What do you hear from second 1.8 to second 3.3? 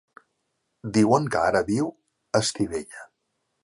a Estivella.